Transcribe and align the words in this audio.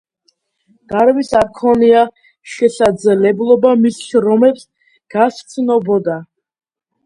დარვინს 0.93 1.29
არ 1.39 1.45
ჰქონია 1.49 2.01
შესაძლებლობა 2.55 3.77
მის 3.85 4.03
შრომებს 4.09 4.67
გასცნობოდა. 5.19 6.21